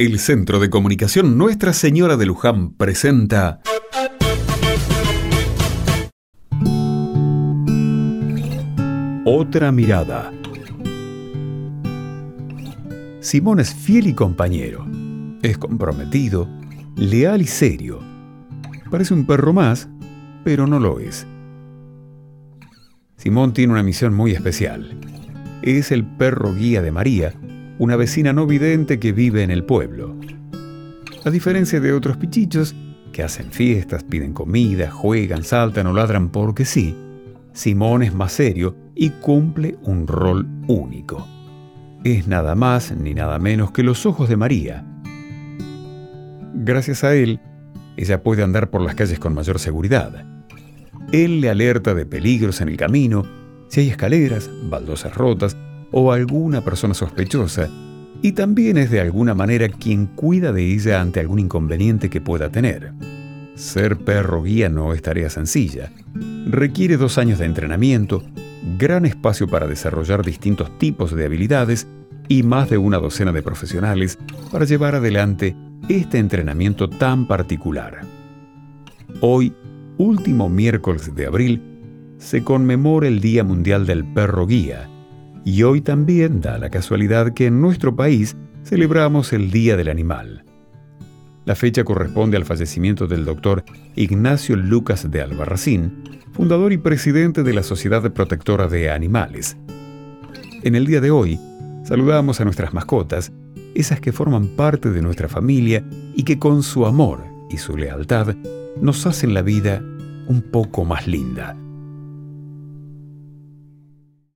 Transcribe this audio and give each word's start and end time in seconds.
El 0.00 0.20
Centro 0.20 0.60
de 0.60 0.70
Comunicación 0.70 1.36
Nuestra 1.36 1.72
Señora 1.72 2.16
de 2.16 2.24
Luján 2.24 2.70
presenta 2.70 3.60
Otra 9.24 9.72
mirada. 9.72 10.32
Simón 13.18 13.58
es 13.58 13.74
fiel 13.74 14.06
y 14.06 14.14
compañero. 14.14 14.86
Es 15.42 15.58
comprometido, 15.58 16.48
leal 16.94 17.42
y 17.42 17.48
serio. 17.48 17.98
Parece 18.92 19.14
un 19.14 19.26
perro 19.26 19.52
más, 19.52 19.88
pero 20.44 20.68
no 20.68 20.78
lo 20.78 21.00
es. 21.00 21.26
Simón 23.16 23.52
tiene 23.52 23.72
una 23.72 23.82
misión 23.82 24.14
muy 24.14 24.30
especial. 24.30 24.96
Es 25.62 25.90
el 25.90 26.04
perro 26.06 26.54
guía 26.54 26.82
de 26.82 26.92
María, 26.92 27.34
una 27.78 27.96
vecina 27.96 28.32
no 28.32 28.46
vidente 28.46 28.98
que 28.98 29.12
vive 29.12 29.42
en 29.42 29.50
el 29.50 29.64
pueblo. 29.64 30.16
A 31.24 31.30
diferencia 31.30 31.80
de 31.80 31.92
otros 31.92 32.16
pichichos, 32.16 32.74
que 33.12 33.22
hacen 33.22 33.50
fiestas, 33.50 34.04
piden 34.04 34.32
comida, 34.32 34.90
juegan, 34.90 35.44
saltan 35.44 35.86
o 35.86 35.92
ladran 35.92 36.30
porque 36.30 36.64
sí, 36.64 36.96
Simón 37.52 38.02
es 38.02 38.14
más 38.14 38.32
serio 38.32 38.76
y 38.94 39.10
cumple 39.10 39.76
un 39.82 40.06
rol 40.06 40.46
único. 40.66 41.26
Es 42.04 42.26
nada 42.26 42.54
más 42.54 42.92
ni 42.92 43.14
nada 43.14 43.38
menos 43.38 43.72
que 43.72 43.82
los 43.82 44.06
ojos 44.06 44.28
de 44.28 44.36
María. 44.36 44.84
Gracias 46.54 47.04
a 47.04 47.14
él, 47.14 47.40
ella 47.96 48.22
puede 48.22 48.42
andar 48.42 48.70
por 48.70 48.80
las 48.80 48.94
calles 48.94 49.18
con 49.18 49.34
mayor 49.34 49.58
seguridad. 49.58 50.24
Él 51.12 51.40
le 51.40 51.50
alerta 51.50 51.94
de 51.94 52.06
peligros 52.06 52.60
en 52.60 52.68
el 52.68 52.76
camino, 52.76 53.24
si 53.68 53.80
hay 53.80 53.88
escaleras, 53.90 54.50
baldosas 54.68 55.14
rotas 55.14 55.56
o 55.90 56.12
alguna 56.12 56.62
persona 56.62 56.94
sospechosa, 56.94 57.68
y 58.20 58.32
también 58.32 58.76
es 58.78 58.90
de 58.90 59.00
alguna 59.00 59.34
manera 59.34 59.68
quien 59.68 60.06
cuida 60.06 60.52
de 60.52 60.72
ella 60.72 61.00
ante 61.00 61.20
algún 61.20 61.38
inconveniente 61.38 62.10
que 62.10 62.20
pueda 62.20 62.50
tener. 62.50 62.92
Ser 63.54 63.96
perro 63.96 64.42
guía 64.42 64.68
no 64.68 64.92
es 64.92 65.02
tarea 65.02 65.30
sencilla. 65.30 65.90
Requiere 66.46 66.96
dos 66.96 67.18
años 67.18 67.38
de 67.38 67.46
entrenamiento, 67.46 68.22
gran 68.78 69.06
espacio 69.06 69.48
para 69.48 69.66
desarrollar 69.66 70.24
distintos 70.24 70.76
tipos 70.78 71.14
de 71.14 71.24
habilidades 71.24 71.86
y 72.28 72.42
más 72.42 72.70
de 72.70 72.78
una 72.78 72.98
docena 72.98 73.32
de 73.32 73.42
profesionales 73.42 74.18
para 74.50 74.64
llevar 74.64 74.94
adelante 74.94 75.56
este 75.88 76.18
entrenamiento 76.18 76.88
tan 76.88 77.26
particular. 77.26 78.00
Hoy, 79.20 79.54
último 79.96 80.48
miércoles 80.48 81.14
de 81.14 81.26
abril, 81.26 81.62
se 82.18 82.44
conmemora 82.44 83.08
el 83.08 83.20
Día 83.20 83.44
Mundial 83.44 83.86
del 83.86 84.04
Perro 84.04 84.46
Guía, 84.46 84.88
y 85.44 85.62
hoy 85.62 85.80
también 85.80 86.40
da 86.40 86.58
la 86.58 86.70
casualidad 86.70 87.32
que 87.32 87.46
en 87.46 87.60
nuestro 87.60 87.96
país 87.96 88.36
celebramos 88.64 89.32
el 89.32 89.50
Día 89.50 89.76
del 89.76 89.88
Animal. 89.88 90.44
La 91.44 91.54
fecha 91.54 91.84
corresponde 91.84 92.36
al 92.36 92.44
fallecimiento 92.44 93.06
del 93.06 93.24
doctor 93.24 93.64
Ignacio 93.96 94.56
Lucas 94.56 95.10
de 95.10 95.22
Albarracín, 95.22 96.04
fundador 96.32 96.72
y 96.72 96.76
presidente 96.76 97.42
de 97.42 97.54
la 97.54 97.62
Sociedad 97.62 98.12
Protectora 98.12 98.68
de 98.68 98.90
Animales. 98.90 99.56
En 100.62 100.74
el 100.74 100.86
día 100.86 101.00
de 101.00 101.10
hoy, 101.10 101.40
saludamos 101.84 102.40
a 102.40 102.44
nuestras 102.44 102.74
mascotas, 102.74 103.32
esas 103.74 104.00
que 104.00 104.12
forman 104.12 104.48
parte 104.48 104.90
de 104.90 105.00
nuestra 105.00 105.28
familia 105.28 105.82
y 106.14 106.24
que 106.24 106.38
con 106.38 106.62
su 106.62 106.84
amor 106.84 107.24
y 107.48 107.56
su 107.56 107.76
lealtad 107.76 108.36
nos 108.82 109.06
hacen 109.06 109.32
la 109.32 109.42
vida 109.42 109.82
un 110.26 110.42
poco 110.42 110.84
más 110.84 111.06
linda. 111.06 111.56